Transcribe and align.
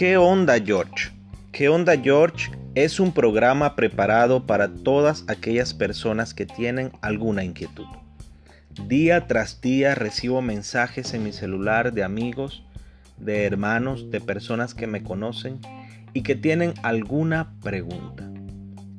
¿Qué 0.00 0.16
onda 0.16 0.58
George? 0.58 1.10
¿Qué 1.52 1.68
onda 1.68 1.94
George? 1.94 2.50
Es 2.74 3.00
un 3.00 3.12
programa 3.12 3.76
preparado 3.76 4.46
para 4.46 4.72
todas 4.72 5.24
aquellas 5.28 5.74
personas 5.74 6.32
que 6.32 6.46
tienen 6.46 6.90
alguna 7.02 7.44
inquietud. 7.44 7.84
Día 8.86 9.26
tras 9.26 9.60
día 9.60 9.94
recibo 9.94 10.40
mensajes 10.40 11.12
en 11.12 11.22
mi 11.22 11.32
celular 11.32 11.92
de 11.92 12.02
amigos, 12.02 12.64
de 13.18 13.44
hermanos, 13.44 14.10
de 14.10 14.22
personas 14.22 14.74
que 14.74 14.86
me 14.86 15.02
conocen 15.02 15.60
y 16.14 16.22
que 16.22 16.34
tienen 16.34 16.72
alguna 16.82 17.52
pregunta. 17.62 18.30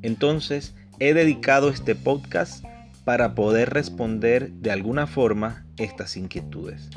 Entonces 0.02 0.76
he 1.00 1.14
dedicado 1.14 1.68
este 1.68 1.96
podcast 1.96 2.64
para 3.04 3.34
poder 3.34 3.70
responder 3.70 4.52
de 4.52 4.70
alguna 4.70 5.06
forma 5.06 5.66
estas 5.76 6.16
inquietudes, 6.16 6.90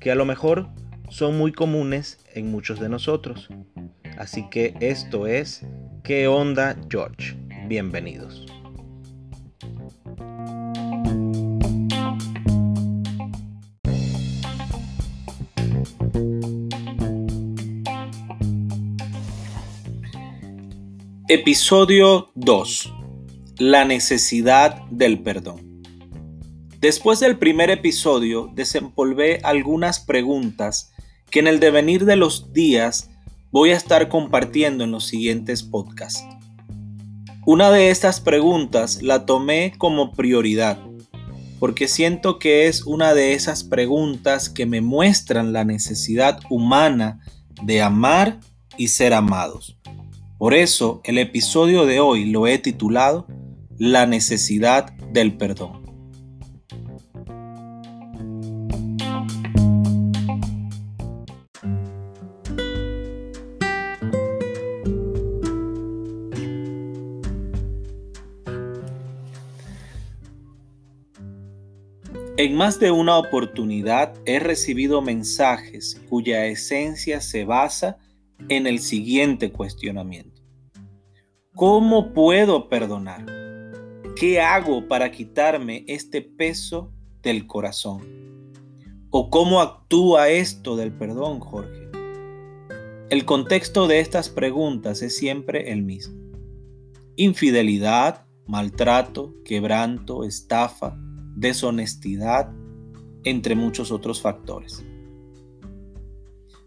que 0.00 0.10
a 0.10 0.14
lo 0.14 0.24
mejor 0.24 0.68
son 1.08 1.36
muy 1.36 1.52
comunes 1.52 2.18
en 2.34 2.50
muchos 2.50 2.80
de 2.80 2.88
nosotros. 2.88 3.48
Así 4.18 4.48
que 4.50 4.74
esto 4.80 5.26
es 5.26 5.66
¿Qué 6.02 6.26
onda 6.26 6.76
George? 6.90 7.36
Bienvenidos. 7.68 8.44
Episodio 21.28 22.30
2. 22.34 23.01
La 23.58 23.84
necesidad 23.84 24.82
del 24.90 25.22
perdón. 25.22 25.82
Después 26.80 27.20
del 27.20 27.36
primer 27.36 27.68
episodio 27.68 28.50
desempolvé 28.54 29.40
algunas 29.42 30.00
preguntas 30.00 30.92
que 31.30 31.40
en 31.40 31.46
el 31.46 31.60
devenir 31.60 32.06
de 32.06 32.16
los 32.16 32.54
días 32.54 33.10
voy 33.50 33.70
a 33.70 33.76
estar 33.76 34.08
compartiendo 34.08 34.84
en 34.84 34.90
los 34.90 35.04
siguientes 35.04 35.62
podcasts. 35.62 36.24
Una 37.44 37.70
de 37.70 37.90
estas 37.90 38.20
preguntas 38.20 39.02
la 39.02 39.26
tomé 39.26 39.74
como 39.76 40.12
prioridad, 40.12 40.78
porque 41.60 41.88
siento 41.88 42.38
que 42.38 42.68
es 42.68 42.84
una 42.86 43.12
de 43.12 43.34
esas 43.34 43.64
preguntas 43.64 44.48
que 44.48 44.64
me 44.64 44.80
muestran 44.80 45.52
la 45.52 45.64
necesidad 45.64 46.40
humana 46.48 47.20
de 47.62 47.82
amar 47.82 48.40
y 48.78 48.88
ser 48.88 49.12
amados. 49.12 49.78
Por 50.38 50.54
eso 50.54 51.02
el 51.04 51.18
episodio 51.18 51.84
de 51.84 52.00
hoy 52.00 52.24
lo 52.24 52.46
he 52.46 52.58
titulado 52.58 53.26
La 53.78 54.06
necesidad 54.06 54.92
del 55.12 55.36
perdón. 55.36 55.82
En 72.38 72.56
más 72.56 72.80
de 72.80 72.90
una 72.90 73.18
oportunidad 73.18 74.14
he 74.24 74.40
recibido 74.40 75.00
mensajes 75.00 76.00
cuya 76.08 76.46
esencia 76.46 77.20
se 77.20 77.44
basa 77.44 77.98
en 78.48 78.66
el 78.66 78.80
siguiente 78.80 79.52
cuestionamiento. 79.52 80.42
¿Cómo 81.54 82.12
puedo 82.12 82.68
perdonar? 82.68 83.41
¿Qué 84.16 84.40
hago 84.40 84.86
para 84.88 85.10
quitarme 85.10 85.84
este 85.88 86.20
peso 86.20 86.92
del 87.22 87.46
corazón? 87.46 88.02
¿O 89.10 89.30
cómo 89.30 89.60
actúa 89.60 90.28
esto 90.28 90.76
del 90.76 90.92
perdón, 90.92 91.40
Jorge? 91.40 91.88
El 93.08 93.24
contexto 93.24 93.88
de 93.88 94.00
estas 94.00 94.28
preguntas 94.28 95.02
es 95.02 95.16
siempre 95.16 95.72
el 95.72 95.82
mismo. 95.82 96.14
Infidelidad, 97.16 98.26
maltrato, 98.46 99.34
quebranto, 99.44 100.24
estafa, 100.24 100.94
deshonestidad, 101.34 102.52
entre 103.24 103.54
muchos 103.54 103.90
otros 103.90 104.20
factores. 104.20 104.84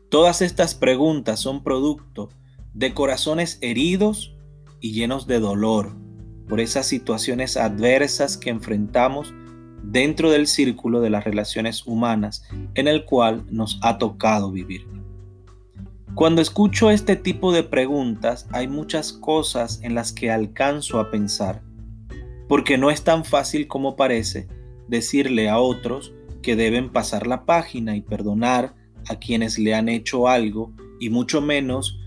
Todas 0.09 0.41
estas 0.41 0.73
preguntas 0.73 1.39
son 1.39 1.63
producto 1.63 2.29
de 2.73 2.93
corazones 2.93 3.59
heridos 3.61 4.35
y 4.81 4.93
llenos 4.93 5.27
de 5.27 5.39
dolor 5.39 6.04
por 6.47 6.59
esas 6.59 6.85
situaciones 6.85 7.57
adversas 7.57 8.37
que 8.37 8.49
enfrentamos 8.49 9.33
dentro 9.83 10.31
del 10.31 10.47
círculo 10.47 11.01
de 11.01 11.09
las 11.09 11.23
relaciones 11.23 11.85
humanas 11.85 12.43
en 12.73 12.87
el 12.87 13.05
cual 13.05 13.45
nos 13.49 13.79
ha 13.81 13.97
tocado 13.97 14.51
vivir. 14.51 14.87
Cuando 16.15 16.41
escucho 16.41 16.91
este 16.91 17.15
tipo 17.15 17.51
de 17.51 17.63
preguntas 17.63 18.47
hay 18.51 18.67
muchas 18.67 19.11
cosas 19.11 19.79
en 19.83 19.95
las 19.95 20.13
que 20.13 20.31
alcanzo 20.31 20.99
a 20.99 21.11
pensar, 21.11 21.61
porque 22.47 22.77
no 22.77 22.89
es 22.89 23.03
tan 23.03 23.25
fácil 23.25 23.67
como 23.67 23.95
parece 23.95 24.47
decirle 24.87 25.49
a 25.49 25.59
otros 25.59 26.13
que 26.41 26.55
deben 26.55 26.91
pasar 26.91 27.27
la 27.27 27.45
página 27.45 27.95
y 27.95 28.01
perdonar 28.01 28.75
a 29.09 29.17
quienes 29.17 29.59
le 29.59 29.73
han 29.73 29.89
hecho 29.89 30.27
algo, 30.27 30.71
y 30.99 31.09
mucho 31.09 31.41
menos 31.41 31.99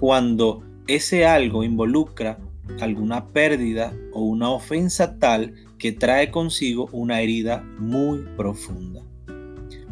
cuando 0.00 0.64
ese 0.86 1.24
algo 1.24 1.64
involucra 1.64 2.38
alguna 2.80 3.28
pérdida 3.28 3.94
o 4.12 4.22
una 4.22 4.50
ofensa 4.50 5.18
tal 5.18 5.54
que 5.78 5.92
trae 5.92 6.30
consigo 6.30 6.88
una 6.92 7.20
herida 7.20 7.62
muy 7.78 8.24
profunda. 8.36 9.02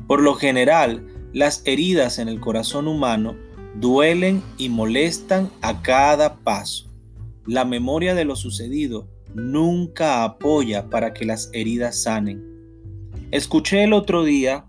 Por 0.06 0.22
lo 0.22 0.34
general, 0.34 1.06
las 1.32 1.62
heridas 1.64 2.18
en 2.18 2.28
el 2.28 2.40
corazón 2.40 2.88
humano 2.88 3.36
duelen 3.74 4.42
y 4.58 4.68
molestan 4.68 5.50
a 5.60 5.82
cada 5.82 6.36
paso. 6.40 6.90
La 7.46 7.64
memoria 7.64 8.14
de 8.14 8.24
lo 8.24 8.36
sucedido 8.36 9.08
nunca 9.34 10.24
apoya 10.24 10.90
para 10.90 11.14
que 11.14 11.24
las 11.24 11.50
heridas 11.52 12.02
sanen. 12.02 12.44
Escuché 13.30 13.84
el 13.84 13.92
otro 13.92 14.24
día 14.24 14.66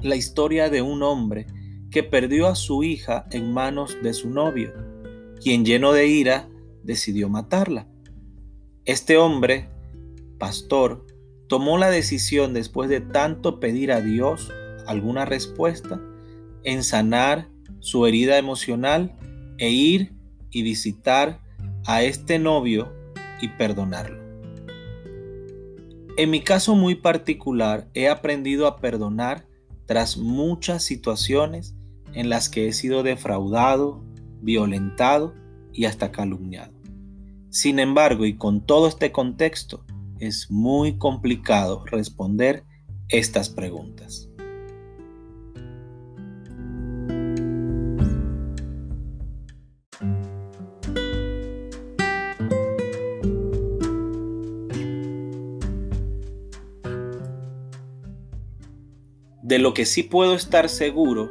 la 0.00 0.16
historia 0.16 0.70
de 0.70 0.82
un 0.82 1.02
hombre 1.02 1.46
que 1.90 2.02
perdió 2.02 2.46
a 2.46 2.54
su 2.54 2.84
hija 2.84 3.26
en 3.30 3.52
manos 3.52 3.96
de 4.02 4.14
su 4.14 4.30
novio, 4.30 4.72
quien 5.40 5.64
lleno 5.64 5.92
de 5.92 6.06
ira 6.06 6.48
decidió 6.84 7.28
matarla. 7.28 7.88
Este 8.84 9.16
hombre, 9.16 9.68
pastor, 10.38 11.06
tomó 11.48 11.78
la 11.78 11.90
decisión 11.90 12.54
después 12.54 12.88
de 12.88 13.00
tanto 13.00 13.60
pedir 13.60 13.92
a 13.92 14.00
Dios 14.00 14.52
alguna 14.86 15.24
respuesta 15.24 16.00
en 16.62 16.82
sanar 16.84 17.48
su 17.80 18.06
herida 18.06 18.38
emocional 18.38 19.16
e 19.58 19.70
ir 19.70 20.14
y 20.50 20.62
visitar 20.62 21.40
a 21.86 22.02
este 22.02 22.38
novio 22.38 22.92
y 23.40 23.48
perdonarlo. 23.48 24.22
En 26.16 26.30
mi 26.30 26.40
caso 26.40 26.74
muy 26.76 26.94
particular, 26.94 27.88
he 27.92 28.08
aprendido 28.08 28.66
a 28.66 28.76
perdonar 28.76 29.46
tras 29.86 30.16
muchas 30.16 30.84
situaciones 30.84 31.74
en 32.12 32.28
las 32.28 32.48
que 32.48 32.68
he 32.68 32.72
sido 32.72 33.02
defraudado, 33.02 34.04
violentado 34.40 35.34
y 35.72 35.86
hasta 35.86 36.12
calumniado. 36.12 36.73
Sin 37.54 37.78
embargo, 37.78 38.26
y 38.26 38.36
con 38.36 38.66
todo 38.66 38.88
este 38.88 39.12
contexto, 39.12 39.84
es 40.18 40.50
muy 40.50 40.98
complicado 40.98 41.84
responder 41.86 42.64
estas 43.08 43.48
preguntas. 43.48 44.28
de 59.42 59.58
lo 59.58 59.74
que 59.74 59.84
sí 59.84 60.02
puedo 60.02 60.34
estar 60.34 60.70
seguro, 60.70 61.30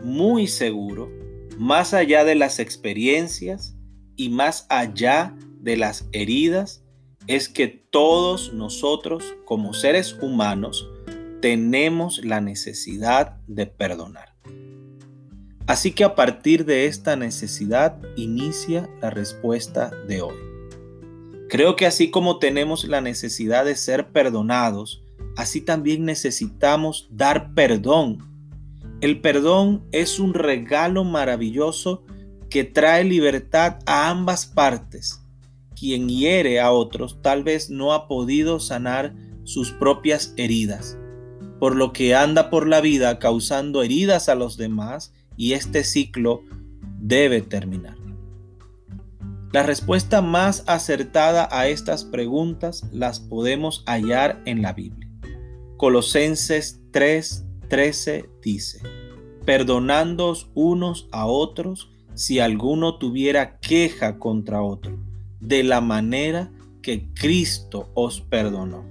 muy 0.00 0.48
seguro, 0.48 1.10
más 1.58 1.92
allá 1.92 2.24
de 2.24 2.34
las 2.34 2.58
experiencias 2.58 3.76
y 4.16 4.30
más 4.30 4.66
allá 4.70 5.36
de 5.36 5.51
las 5.64 6.08
heridas, 6.12 6.84
es 7.26 7.48
que 7.48 7.68
todos 7.68 8.52
nosotros 8.52 9.34
como 9.44 9.74
seres 9.74 10.16
humanos 10.20 10.88
tenemos 11.40 12.24
la 12.24 12.40
necesidad 12.40 13.36
de 13.46 13.66
perdonar. 13.66 14.34
Así 15.66 15.92
que 15.92 16.04
a 16.04 16.14
partir 16.14 16.64
de 16.64 16.86
esta 16.86 17.16
necesidad 17.16 18.00
inicia 18.16 18.90
la 19.00 19.10
respuesta 19.10 19.90
de 20.08 20.22
hoy. 20.22 20.36
Creo 21.48 21.76
que 21.76 21.86
así 21.86 22.10
como 22.10 22.38
tenemos 22.38 22.84
la 22.84 23.00
necesidad 23.00 23.64
de 23.64 23.76
ser 23.76 24.08
perdonados, 24.08 25.04
así 25.36 25.60
también 25.60 26.04
necesitamos 26.04 27.08
dar 27.10 27.54
perdón. 27.54 28.18
El 29.00 29.20
perdón 29.20 29.84
es 29.92 30.18
un 30.18 30.34
regalo 30.34 31.04
maravilloso 31.04 32.04
que 32.50 32.64
trae 32.64 33.04
libertad 33.04 33.78
a 33.86 34.10
ambas 34.10 34.46
partes. 34.46 35.21
Quien 35.82 36.08
hiere 36.08 36.60
a 36.60 36.70
otros 36.70 37.20
tal 37.22 37.42
vez 37.42 37.68
no 37.68 37.92
ha 37.92 38.06
podido 38.06 38.60
sanar 38.60 39.16
sus 39.42 39.72
propias 39.72 40.32
heridas, 40.36 40.96
por 41.58 41.74
lo 41.74 41.92
que 41.92 42.14
anda 42.14 42.50
por 42.50 42.68
la 42.68 42.80
vida 42.80 43.18
causando 43.18 43.82
heridas 43.82 44.28
a 44.28 44.36
los 44.36 44.56
demás 44.56 45.12
y 45.36 45.54
este 45.54 45.82
ciclo 45.82 46.44
debe 47.00 47.40
terminar. 47.42 47.96
La 49.52 49.64
respuesta 49.64 50.22
más 50.22 50.62
acertada 50.68 51.48
a 51.50 51.66
estas 51.66 52.04
preguntas 52.04 52.84
las 52.92 53.18
podemos 53.18 53.82
hallar 53.84 54.40
en 54.46 54.62
la 54.62 54.74
Biblia. 54.74 55.10
Colosenses 55.78 56.80
3:13 56.92 58.28
dice, 58.40 58.82
perdonándoos 59.44 60.48
unos 60.54 61.08
a 61.10 61.26
otros 61.26 61.90
si 62.14 62.38
alguno 62.38 62.98
tuviera 62.98 63.58
queja 63.58 64.20
contra 64.20 64.62
otro, 64.62 65.11
de 65.42 65.64
la 65.64 65.80
manera 65.80 66.50
que 66.82 67.08
Cristo 67.14 67.90
os 67.94 68.20
perdonó. 68.20 68.84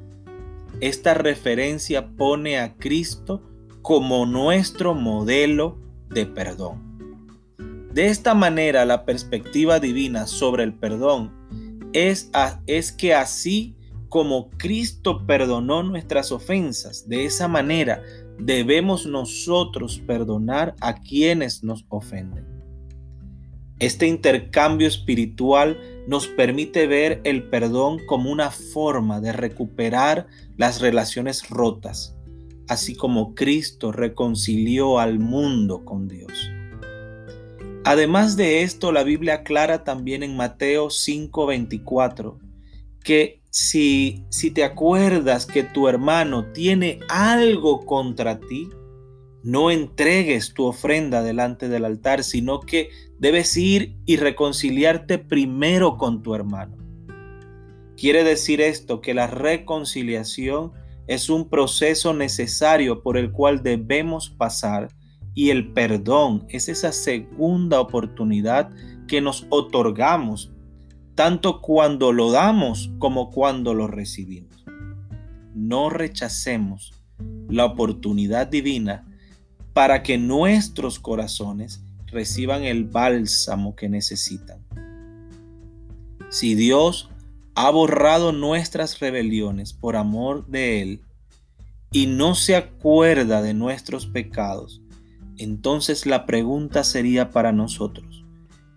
Esta 0.81 1.13
referencia 1.13 2.09
pone 2.15 2.59
a 2.59 2.75
Cristo 2.75 3.41
como 3.81 4.25
nuestro 4.25 4.93
modelo 4.93 5.79
de 6.09 6.25
perdón. 6.25 6.91
De 7.93 8.07
esta 8.07 8.33
manera, 8.33 8.85
la 8.85 9.05
perspectiva 9.05 9.79
divina 9.79 10.27
sobre 10.27 10.63
el 10.63 10.73
perdón 10.73 11.31
es, 11.93 12.29
es 12.67 12.91
que 12.91 13.13
así 13.13 13.75
como 14.09 14.49
Cristo 14.51 15.25
perdonó 15.25 15.83
nuestras 15.83 16.31
ofensas, 16.31 17.07
de 17.07 17.25
esa 17.25 17.47
manera 17.47 18.01
debemos 18.37 19.05
nosotros 19.05 20.01
perdonar 20.05 20.75
a 20.81 20.95
quienes 20.95 21.63
nos 21.63 21.85
ofenden. 21.89 22.60
Este 23.81 24.05
intercambio 24.05 24.87
espiritual 24.87 25.75
nos 26.05 26.27
permite 26.27 26.85
ver 26.85 27.19
el 27.23 27.49
perdón 27.49 27.97
como 28.05 28.31
una 28.31 28.51
forma 28.51 29.19
de 29.21 29.33
recuperar 29.33 30.27
las 30.55 30.81
relaciones 30.81 31.49
rotas, 31.49 32.15
así 32.67 32.93
como 32.93 33.33
Cristo 33.33 33.91
reconcilió 33.91 34.99
al 34.99 35.17
mundo 35.17 35.83
con 35.83 36.07
Dios. 36.07 36.51
Además 37.83 38.37
de 38.37 38.61
esto, 38.61 38.91
la 38.91 39.01
Biblia 39.01 39.33
aclara 39.33 39.83
también 39.83 40.21
en 40.21 40.37
Mateo 40.37 40.91
5:24 40.91 42.37
que 43.03 43.41
si, 43.49 44.25
si 44.29 44.51
te 44.51 44.63
acuerdas 44.63 45.47
que 45.47 45.63
tu 45.63 45.87
hermano 45.87 46.51
tiene 46.53 46.99
algo 47.09 47.83
contra 47.87 48.39
ti, 48.39 48.69
no 49.43 49.71
entregues 49.71 50.53
tu 50.53 50.65
ofrenda 50.65 51.23
delante 51.23 51.67
del 51.67 51.85
altar, 51.85 52.23
sino 52.23 52.59
que 52.59 52.89
debes 53.17 53.57
ir 53.57 53.97
y 54.05 54.17
reconciliarte 54.17 55.17
primero 55.17 55.97
con 55.97 56.21
tu 56.21 56.35
hermano. 56.35 56.77
Quiere 57.97 58.23
decir 58.23 58.61
esto 58.61 59.01
que 59.01 59.13
la 59.13 59.27
reconciliación 59.27 60.73
es 61.07 61.29
un 61.29 61.49
proceso 61.49 62.13
necesario 62.13 63.01
por 63.01 63.17
el 63.17 63.31
cual 63.31 63.63
debemos 63.63 64.29
pasar 64.29 64.89
y 65.33 65.49
el 65.49 65.71
perdón 65.73 66.45
es 66.49 66.67
esa 66.69 66.91
segunda 66.91 67.79
oportunidad 67.79 68.69
que 69.07 69.21
nos 69.21 69.45
otorgamos, 69.49 70.51
tanto 71.15 71.61
cuando 71.61 72.11
lo 72.11 72.31
damos 72.31 72.91
como 72.99 73.31
cuando 73.31 73.73
lo 73.73 73.87
recibimos. 73.87 74.65
No 75.53 75.89
rechacemos 75.89 76.93
la 77.49 77.65
oportunidad 77.65 78.47
divina 78.47 79.10
para 79.73 80.03
que 80.03 80.17
nuestros 80.17 80.99
corazones 80.99 81.81
reciban 82.07 82.63
el 82.63 82.85
bálsamo 82.85 83.75
que 83.75 83.89
necesitan. 83.89 84.59
Si 86.29 86.55
Dios 86.55 87.09
ha 87.55 87.69
borrado 87.69 88.31
nuestras 88.31 88.99
rebeliones 88.99 89.73
por 89.73 89.95
amor 89.95 90.47
de 90.47 90.81
Él 90.81 91.01
y 91.91 92.07
no 92.07 92.35
se 92.35 92.55
acuerda 92.55 93.41
de 93.41 93.53
nuestros 93.53 94.05
pecados, 94.05 94.81
entonces 95.37 96.05
la 96.05 96.25
pregunta 96.25 96.83
sería 96.83 97.31
para 97.31 97.51
nosotros, 97.51 98.23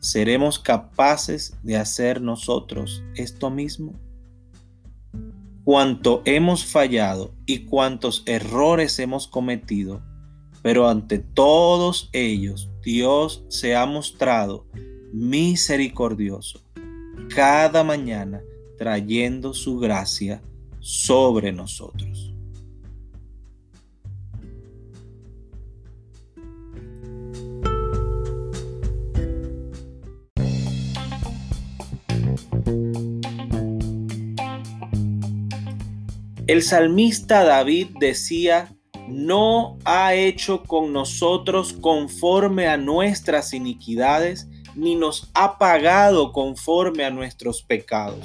¿seremos 0.01 0.59
capaces 0.59 1.57
de 1.63 1.77
hacer 1.77 2.21
nosotros 2.21 3.03
esto 3.15 3.51
mismo? 3.51 3.93
Cuánto 5.65 6.23
hemos 6.25 6.65
fallado 6.65 7.35
y 7.47 7.61
cuántos 7.61 8.23
errores 8.27 8.99
hemos 8.99 9.29
cometido, 9.29 10.03
pero 10.65 10.89
ante 10.89 11.19
todos 11.19 12.09
ellos 12.15 12.71
Dios 12.83 13.45
se 13.49 13.77
ha 13.77 13.85
mostrado 13.85 14.67
misericordioso 15.13 16.63
cada 17.35 17.85
mañana 17.85 18.41
trayendo 18.79 19.53
su 19.53 19.79
gracia 19.79 20.41
sobre 20.81 21.53
nosotros. 21.53 22.35
El 36.47 36.63
salmista 36.63 37.45
David 37.45 37.89
decía, 38.01 38.74
no 39.25 39.79
ha 39.85 40.15
hecho 40.15 40.63
con 40.63 40.93
nosotros 40.93 41.73
conforme 41.73 42.67
a 42.67 42.77
nuestras 42.77 43.55
iniquidades, 43.55 44.49
ni 44.75 44.97
nos 44.97 45.31
ha 45.35 45.59
pagado 45.59 46.33
conforme 46.33 47.05
a 47.05 47.11
nuestros 47.11 47.63
pecados. 47.63 48.21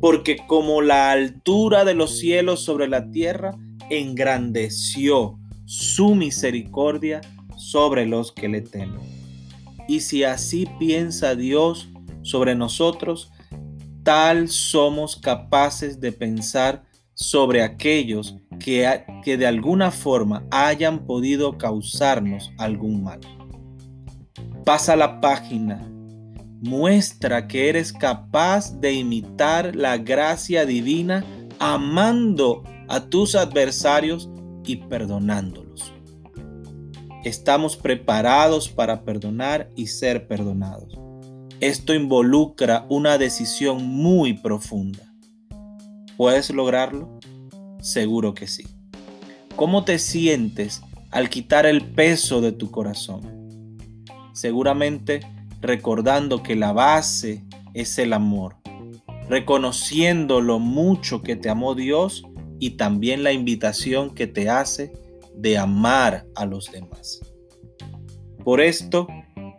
Porque 0.00 0.36
como 0.46 0.80
la 0.80 1.10
altura 1.10 1.84
de 1.84 1.94
los 1.94 2.18
cielos 2.18 2.60
sobre 2.60 2.86
la 2.86 3.10
tierra, 3.10 3.56
engrandeció 3.90 5.38
su 5.64 6.14
misericordia 6.14 7.20
sobre 7.56 8.06
los 8.06 8.30
que 8.30 8.48
le 8.48 8.60
temen. 8.60 9.00
Y 9.88 10.00
si 10.00 10.22
así 10.22 10.68
piensa 10.78 11.34
Dios 11.34 11.88
sobre 12.22 12.54
nosotros, 12.54 13.32
tal 14.04 14.48
somos 14.48 15.16
capaces 15.16 16.00
de 16.00 16.12
pensar 16.12 16.84
sobre 17.14 17.62
aquellos 17.62 18.36
que, 18.58 19.36
de 19.36 19.46
alguna 19.46 19.90
forma 19.90 20.44
hayan 20.50 21.06
podido 21.06 21.58
causarnos 21.58 22.52
algún 22.58 23.02
mal. 23.02 23.20
Pasa 24.64 24.96
la 24.96 25.20
página. 25.20 25.86
Muestra 26.60 27.46
que 27.46 27.68
eres 27.68 27.92
capaz 27.92 28.80
de 28.80 28.92
imitar 28.92 29.76
la 29.76 29.96
gracia 29.96 30.66
divina 30.66 31.24
amando 31.60 32.64
a 32.88 33.00
tus 33.00 33.34
adversarios 33.34 34.28
y 34.64 34.76
perdonándolos. 34.76 35.92
Estamos 37.24 37.76
preparados 37.76 38.68
para 38.68 39.04
perdonar 39.04 39.70
y 39.76 39.86
ser 39.86 40.26
perdonados. 40.26 40.98
Esto 41.60 41.94
involucra 41.94 42.86
una 42.88 43.18
decisión 43.18 43.84
muy 43.84 44.34
profunda 44.34 45.08
¿Puedes 46.18 46.50
lograrlo? 46.50 47.20
Seguro 47.88 48.34
que 48.34 48.46
sí. 48.46 48.66
¿Cómo 49.56 49.82
te 49.82 49.98
sientes 49.98 50.82
al 51.10 51.30
quitar 51.30 51.64
el 51.64 51.86
peso 51.86 52.42
de 52.42 52.52
tu 52.52 52.70
corazón? 52.70 53.78
Seguramente 54.34 55.20
recordando 55.62 56.42
que 56.42 56.54
la 56.54 56.72
base 56.72 57.46
es 57.72 57.98
el 57.98 58.12
amor, 58.12 58.56
reconociendo 59.30 60.42
lo 60.42 60.58
mucho 60.58 61.22
que 61.22 61.34
te 61.34 61.48
amó 61.48 61.74
Dios 61.74 62.24
y 62.60 62.72
también 62.72 63.24
la 63.24 63.32
invitación 63.32 64.14
que 64.14 64.26
te 64.26 64.50
hace 64.50 64.92
de 65.34 65.56
amar 65.56 66.26
a 66.36 66.44
los 66.44 66.70
demás. 66.70 67.22
Por 68.44 68.60
esto, 68.60 69.08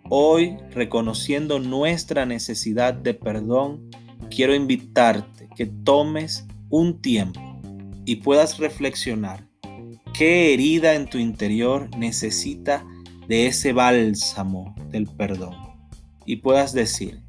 hoy, 0.08 0.56
reconociendo 0.70 1.58
nuestra 1.58 2.28
necesidad 2.28 2.94
de 2.94 3.16
perdón, 3.16 3.90
quiero 4.30 4.54
invitarte 4.54 5.50
que 5.56 5.66
tomes 5.66 6.46
un 6.70 7.02
tiempo 7.02 7.49
y 8.10 8.16
puedas 8.16 8.58
reflexionar 8.58 9.48
qué 10.16 10.52
herida 10.52 10.96
en 10.96 11.08
tu 11.08 11.20
interior 11.20 11.96
necesita 11.96 12.84
de 13.28 13.46
ese 13.46 13.72
bálsamo 13.72 14.74
del 14.90 15.06
perdón 15.06 15.56
y 16.26 16.38
puedas 16.38 16.74
decir, 16.74 17.22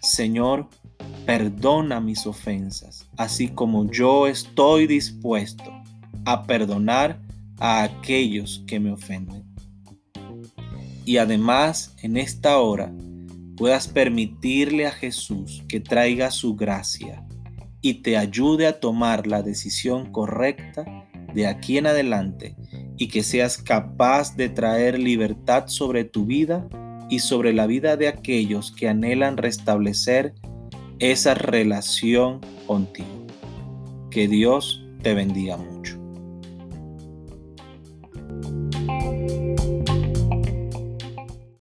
Señor, 0.00 0.70
perdona 1.26 2.00
mis 2.00 2.26
ofensas, 2.26 3.10
así 3.18 3.48
como 3.48 3.90
yo 3.90 4.26
estoy 4.26 4.86
dispuesto 4.86 5.70
a 6.24 6.44
perdonar 6.44 7.20
a 7.58 7.82
aquellos 7.82 8.64
que 8.66 8.80
me 8.80 8.90
ofenden. 8.90 9.44
Y 11.04 11.18
además, 11.18 11.94
en 12.00 12.16
esta 12.16 12.56
hora, 12.56 12.90
puedas 13.58 13.86
permitirle 13.86 14.86
a 14.86 14.92
Jesús 14.92 15.62
que 15.68 15.78
traiga 15.78 16.30
su 16.30 16.56
gracia 16.56 17.22
y 17.82 17.94
te 18.02 18.16
ayude 18.16 18.66
a 18.66 18.80
tomar 18.80 19.26
la 19.26 19.42
decisión 19.42 20.10
correcta 20.12 20.84
de 21.34 21.46
aquí 21.46 21.78
en 21.78 21.86
adelante 21.86 22.56
y 22.96 23.08
que 23.08 23.22
seas 23.22 23.58
capaz 23.58 24.36
de 24.36 24.48
traer 24.48 24.98
libertad 24.98 25.64
sobre 25.66 26.04
tu 26.04 26.24
vida 26.24 26.68
y 27.10 27.18
sobre 27.18 27.52
la 27.52 27.66
vida 27.66 27.96
de 27.96 28.08
aquellos 28.08 28.72
que 28.72 28.88
anhelan 28.88 29.36
restablecer 29.36 30.34
esa 30.98 31.34
relación 31.34 32.40
contigo. 32.66 33.26
Que 34.10 34.28
Dios 34.28 34.84
te 35.02 35.14
bendiga 35.14 35.56
mucho. 35.56 36.01